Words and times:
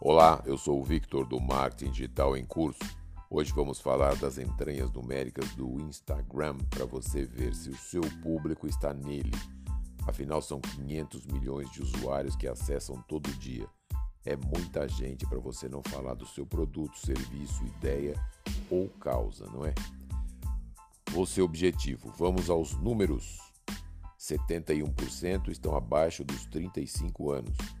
Olá, 0.00 0.40
eu 0.46 0.56
sou 0.56 0.80
o 0.80 0.84
Victor 0.84 1.26
do 1.26 1.40
Marketing 1.40 1.90
Digital 1.90 2.36
em 2.36 2.44
Curso. 2.44 2.78
Hoje 3.28 3.52
vamos 3.52 3.80
falar 3.80 4.14
das 4.14 4.38
entranhas 4.38 4.92
numéricas 4.92 5.52
do 5.56 5.80
Instagram 5.80 6.56
para 6.70 6.84
você 6.84 7.24
ver 7.24 7.52
se 7.52 7.68
o 7.68 7.76
seu 7.76 8.02
público 8.22 8.68
está 8.68 8.94
nele. 8.94 9.32
Afinal, 10.06 10.40
são 10.40 10.60
500 10.60 11.26
milhões 11.26 11.68
de 11.72 11.82
usuários 11.82 12.36
que 12.36 12.46
acessam 12.46 13.02
todo 13.08 13.28
dia. 13.38 13.66
É 14.24 14.36
muita 14.36 14.86
gente 14.86 15.26
para 15.26 15.40
você 15.40 15.68
não 15.68 15.82
falar 15.82 16.14
do 16.14 16.26
seu 16.26 16.46
produto, 16.46 16.96
serviço, 16.96 17.66
ideia 17.66 18.14
ou 18.70 18.88
causa, 19.00 19.46
não 19.46 19.66
é? 19.66 19.74
O 21.12 21.26
seu 21.26 21.44
objetivo. 21.44 22.14
Vamos 22.16 22.48
aos 22.48 22.72
números. 22.74 23.40
71% 24.16 25.48
estão 25.48 25.76
abaixo 25.76 26.22
dos 26.22 26.46
35 26.46 27.32
anos. 27.32 27.77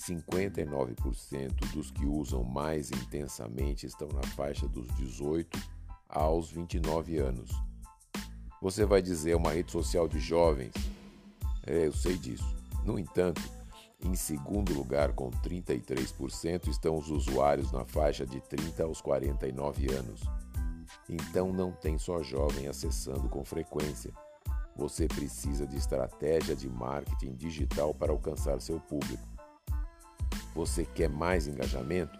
59% 0.00 1.72
dos 1.72 1.90
que 1.90 2.06
usam 2.06 2.42
mais 2.42 2.90
intensamente 2.90 3.86
estão 3.86 4.08
na 4.08 4.22
faixa 4.28 4.66
dos 4.66 4.88
18 4.96 5.58
aos 6.08 6.50
29 6.50 7.18
anos. 7.18 7.50
Você 8.62 8.84
vai 8.84 9.02
dizer 9.02 9.32
é 9.32 9.36
uma 9.36 9.52
rede 9.52 9.70
social 9.70 10.08
de 10.08 10.18
jovens? 10.18 10.72
É, 11.66 11.86
eu 11.86 11.92
sei 11.92 12.16
disso. 12.16 12.56
No 12.84 12.98
entanto, 12.98 13.42
em 14.02 14.14
segundo 14.14 14.72
lugar, 14.72 15.12
com 15.12 15.30
33%, 15.30 16.68
estão 16.68 16.96
os 16.96 17.10
usuários 17.10 17.70
na 17.70 17.84
faixa 17.84 18.26
de 18.26 18.40
30 18.40 18.82
aos 18.82 19.00
49 19.00 19.92
anos. 19.92 20.22
Então 21.08 21.52
não 21.52 21.72
tem 21.72 21.98
só 21.98 22.22
jovem 22.22 22.66
acessando 22.66 23.28
com 23.28 23.44
frequência. 23.44 24.12
Você 24.76 25.06
precisa 25.06 25.66
de 25.66 25.76
estratégia 25.76 26.56
de 26.56 26.68
marketing 26.68 27.34
digital 27.34 27.92
para 27.94 28.12
alcançar 28.12 28.60
seu 28.60 28.80
público. 28.80 29.28
Você 30.54 30.84
quer 30.84 31.08
mais 31.08 31.46
engajamento? 31.46 32.18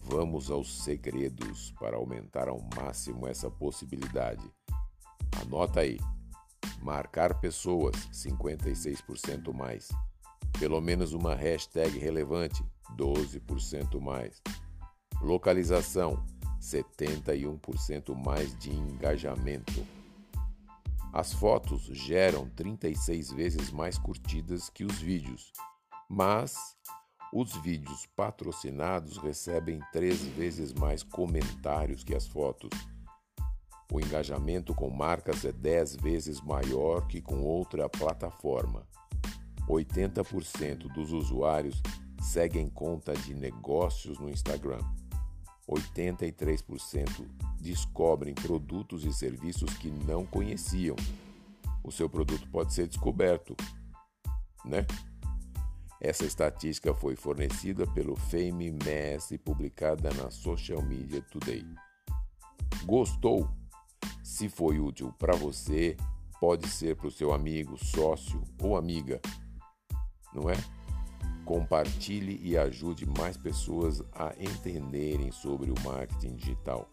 Vamos 0.00 0.50
aos 0.50 0.82
segredos 0.82 1.72
para 1.72 1.96
aumentar 1.96 2.48
ao 2.48 2.60
máximo 2.76 3.26
essa 3.26 3.50
possibilidade. 3.50 4.50
Anota 5.42 5.80
aí. 5.80 5.98
Marcar 6.80 7.40
pessoas 7.40 7.94
56% 8.12 9.52
mais. 9.52 9.88
Pelo 10.58 10.80
menos 10.80 11.12
uma 11.12 11.34
hashtag 11.34 11.98
relevante 11.98 12.64
12% 12.96 14.00
mais. 14.00 14.40
Localização 15.20 16.24
71% 16.60 18.14
mais 18.14 18.56
de 18.58 18.70
engajamento. 18.70 19.86
As 21.12 21.32
fotos 21.32 21.82
geram 21.84 22.48
36 22.50 23.32
vezes 23.32 23.70
mais 23.70 23.98
curtidas 23.98 24.68
que 24.68 24.84
os 24.84 24.98
vídeos, 24.98 25.52
mas 26.08 26.54
os 27.32 27.54
vídeos 27.56 28.06
patrocinados 28.16 29.18
recebem 29.18 29.80
três 29.92 30.22
vezes 30.22 30.72
mais 30.72 31.02
comentários 31.02 32.02
que 32.02 32.14
as 32.14 32.26
fotos. 32.26 32.70
O 33.92 34.00
engajamento 34.00 34.74
com 34.74 34.90
marcas 34.90 35.44
é 35.44 35.52
10 35.52 35.96
vezes 35.96 36.40
maior 36.40 37.06
que 37.06 37.20
com 37.20 37.42
outra 37.42 37.88
plataforma. 37.88 38.86
80% 39.68 40.92
dos 40.92 41.12
usuários 41.12 41.82
seguem 42.22 42.68
conta 42.68 43.12
de 43.14 43.34
negócios 43.34 44.18
no 44.18 44.28
Instagram. 44.28 44.80
83% 45.68 47.26
descobrem 47.60 48.34
produtos 48.34 49.04
e 49.04 49.12
serviços 49.12 49.74
que 49.74 49.90
não 49.90 50.24
conheciam. 50.24 50.96
O 51.84 51.92
seu 51.92 52.08
produto 52.08 52.48
pode 52.50 52.72
ser 52.72 52.86
descoberto, 52.86 53.54
né? 54.64 54.86
Essa 56.00 56.24
estatística 56.24 56.94
foi 56.94 57.16
fornecida 57.16 57.84
pelo 57.88 58.14
Fame 58.14 58.70
Mass 58.70 59.32
e 59.32 59.38
publicada 59.38 60.10
na 60.14 60.30
Social 60.30 60.80
Media 60.80 61.20
Today. 61.22 61.66
Gostou? 62.84 63.50
Se 64.22 64.48
foi 64.48 64.78
útil 64.78 65.12
para 65.18 65.34
você, 65.34 65.96
pode 66.40 66.68
ser 66.68 66.94
para 66.96 67.08
o 67.08 67.10
seu 67.10 67.32
amigo, 67.32 67.76
sócio 67.76 68.40
ou 68.62 68.76
amiga, 68.76 69.20
não 70.32 70.48
é? 70.48 70.54
Compartilhe 71.44 72.38
e 72.42 72.56
ajude 72.56 73.04
mais 73.06 73.36
pessoas 73.36 74.00
a 74.12 74.32
entenderem 74.38 75.32
sobre 75.32 75.68
o 75.70 75.74
marketing 75.82 76.36
digital. 76.36 76.88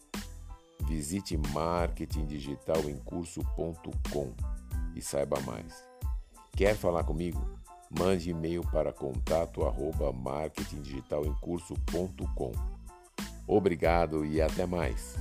Visite 0.88 1.38
marketingdigitalemcurso.com 1.38 4.34
e 4.96 5.02
saiba 5.02 5.40
mais. 5.42 5.84
Quer 6.56 6.76
falar 6.76 7.04
comigo? 7.04 7.55
Mande 7.90 8.30
e-mail 8.30 8.62
para 8.72 8.94
contato 8.94 9.66
arroba 9.66 10.12
marketingdigitalemcurso.com. 10.12 12.52
Obrigado 13.48 14.26
e 14.26 14.42
até 14.42 14.66
mais. 14.66 15.16